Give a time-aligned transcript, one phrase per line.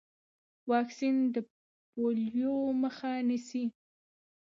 [0.71, 1.35] واکسین د
[1.91, 3.63] پولیو مخه نیسي۔